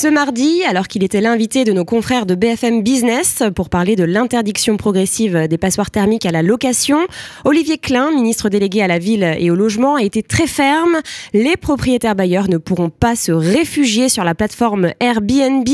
Ce 0.00 0.06
mardi, 0.06 0.62
alors 0.62 0.86
qu'il 0.86 1.02
était 1.02 1.20
l'invité 1.20 1.64
de 1.64 1.72
nos 1.72 1.84
confrères 1.84 2.24
de 2.24 2.36
BFM 2.36 2.84
Business 2.84 3.42
pour 3.56 3.68
parler 3.68 3.96
de 3.96 4.04
l'interdiction 4.04 4.76
progressive 4.76 5.48
des 5.48 5.58
passoires 5.58 5.90
thermiques 5.90 6.24
à 6.24 6.30
la 6.30 6.42
location, 6.42 7.00
Olivier 7.44 7.78
Klein, 7.78 8.12
ministre 8.12 8.48
délégué 8.48 8.80
à 8.80 8.86
la 8.86 9.00
ville 9.00 9.24
et 9.24 9.50
au 9.50 9.56
logement, 9.56 9.96
a 9.96 10.04
été 10.04 10.22
très 10.22 10.46
ferme. 10.46 10.98
Les 11.34 11.56
propriétaires 11.56 12.14
bailleurs 12.14 12.48
ne 12.48 12.58
pourront 12.58 12.90
pas 12.90 13.16
se 13.16 13.32
réfugier 13.32 14.08
sur 14.08 14.22
la 14.22 14.36
plateforme 14.36 14.92
Airbnb. 15.00 15.68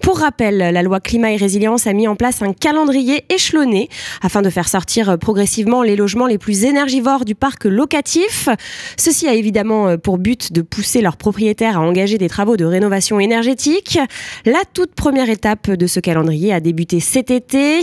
Pour 0.00 0.20
rappel, 0.20 0.56
la 0.56 0.82
loi 0.82 1.00
climat 1.00 1.32
et 1.32 1.36
résilience 1.36 1.86
a 1.86 1.92
mis 1.92 2.08
en 2.08 2.16
place 2.16 2.40
un 2.40 2.54
calendrier 2.54 3.26
échelonné 3.28 3.90
afin 4.22 4.40
de 4.40 4.48
faire 4.48 4.70
sortir 4.70 5.18
progressivement 5.18 5.82
les 5.82 5.96
logements 5.96 6.26
les 6.26 6.38
plus 6.38 6.64
énergivores 6.64 7.26
du 7.26 7.34
parc 7.34 7.66
locatif. 7.66 8.48
Ceci 8.96 9.28
a 9.28 9.34
évidemment 9.34 9.98
pour 9.98 10.16
but 10.16 10.50
de 10.50 10.62
pousser 10.62 11.02
leurs 11.02 11.18
propriétaires 11.18 11.76
à 11.76 11.82
engager 11.82 12.16
des 12.16 12.30
travaux 12.30 12.56
de 12.56 12.64
rénovation 12.64 13.20
énergétique 13.20 13.33
énergétique. 13.34 13.98
La 14.44 14.60
toute 14.72 14.94
première 14.94 15.28
étape 15.28 15.68
de 15.68 15.86
ce 15.88 15.98
calendrier 15.98 16.52
a 16.52 16.60
débuté 16.60 17.00
cet 17.00 17.32
été. 17.32 17.80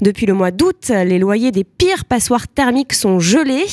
Depuis 0.00 0.26
le 0.26 0.32
mois 0.32 0.52
d'août, 0.52 0.90
les 0.90 1.18
loyers 1.18 1.50
des 1.50 1.64
pires 1.64 2.04
passoires 2.04 2.46
thermiques 2.46 2.92
sont 2.92 3.18
gelés, 3.18 3.66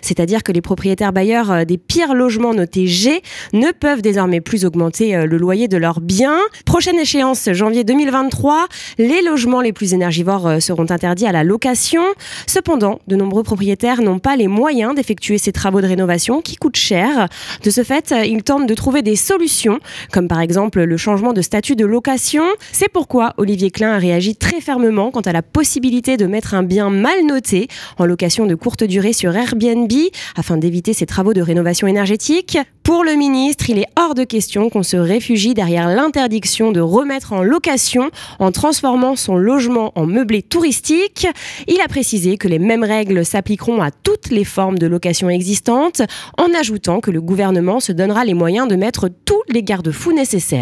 c'est-à-dire 0.00 0.42
que 0.42 0.50
les 0.50 0.60
propriétaires 0.60 1.12
bailleurs 1.12 1.64
des 1.64 1.78
pires 1.78 2.14
logements 2.14 2.52
notés 2.52 2.88
G 2.88 3.22
ne 3.52 3.70
peuvent 3.70 4.02
désormais 4.02 4.40
plus 4.40 4.64
augmenter 4.64 5.14
euh, 5.14 5.26
le 5.26 5.36
loyer 5.36 5.68
de 5.68 5.76
leurs 5.76 6.00
biens. 6.00 6.40
Prochaine 6.66 6.98
échéance, 6.98 7.48
janvier 7.52 7.84
2023, 7.84 8.66
les 8.98 9.22
logements 9.22 9.60
les 9.60 9.72
plus 9.72 9.94
énergivores 9.94 10.48
euh, 10.48 10.58
seront 10.60 10.90
interdits 10.90 11.26
à 11.26 11.32
la 11.32 11.44
location. 11.44 12.02
Cependant, 12.48 12.98
de 13.06 13.14
nombreux 13.14 13.44
propriétaires 13.44 14.02
n'ont 14.02 14.18
pas 14.18 14.34
les 14.34 14.48
moyens 14.48 14.96
d'effectuer 14.96 15.38
ces 15.38 15.52
travaux 15.52 15.80
de 15.80 15.86
rénovation 15.86 16.42
qui 16.42 16.56
coûtent 16.56 16.76
cher. 16.76 17.28
De 17.62 17.70
ce 17.70 17.84
fait, 17.84 18.12
ils 18.24 18.42
tentent 18.42 18.66
de 18.66 18.74
trouver 18.74 19.02
des 19.02 19.16
solutions, 19.16 19.78
comme 20.12 20.28
par 20.28 20.40
exemple 20.40 20.71
le 20.76 20.96
changement 20.96 21.32
de 21.32 21.42
statut 21.42 21.76
de 21.76 21.84
location. 21.84 22.44
C'est 22.72 22.88
pourquoi 22.88 23.34
Olivier 23.36 23.70
Klein 23.70 23.92
a 23.92 23.98
réagi 23.98 24.36
très 24.36 24.60
fermement 24.60 25.10
quant 25.10 25.20
à 25.20 25.32
la 25.32 25.42
possibilité 25.42 26.16
de 26.16 26.26
mettre 26.26 26.54
un 26.54 26.62
bien 26.62 26.90
mal 26.90 27.24
noté 27.26 27.68
en 27.98 28.06
location 28.06 28.46
de 28.46 28.54
courte 28.54 28.84
durée 28.84 29.12
sur 29.12 29.36
Airbnb 29.36 29.92
afin 30.36 30.56
d'éviter 30.56 30.92
ces 30.92 31.06
travaux 31.06 31.34
de 31.34 31.42
rénovation 31.42 31.86
énergétique. 31.86 32.58
Pour 32.82 33.04
le 33.04 33.14
ministre, 33.14 33.70
il 33.70 33.78
est 33.78 33.86
hors 33.96 34.14
de 34.14 34.24
question 34.24 34.68
qu'on 34.68 34.82
se 34.82 34.96
réfugie 34.96 35.54
derrière 35.54 35.88
l'interdiction 35.88 36.72
de 36.72 36.80
remettre 36.80 37.32
en 37.32 37.42
location 37.42 38.10
en 38.38 38.50
transformant 38.50 39.14
son 39.14 39.36
logement 39.36 39.92
en 39.94 40.06
meublé 40.06 40.42
touristique. 40.42 41.26
Il 41.68 41.80
a 41.80 41.88
précisé 41.88 42.36
que 42.36 42.48
les 42.48 42.58
mêmes 42.58 42.84
règles 42.84 43.24
s'appliqueront 43.24 43.82
à 43.82 43.90
toutes 43.90 44.30
les 44.30 44.44
formes 44.44 44.78
de 44.78 44.86
location 44.86 45.30
existantes, 45.30 46.02
en 46.38 46.52
ajoutant 46.58 47.00
que 47.00 47.10
le 47.10 47.20
gouvernement 47.20 47.80
se 47.80 47.92
donnera 47.92 48.24
les 48.24 48.34
moyens 48.34 48.68
de 48.68 48.76
mettre 48.76 49.08
tous 49.24 49.42
les 49.48 49.62
garde-fous 49.62 50.12
nécessaires. 50.12 50.61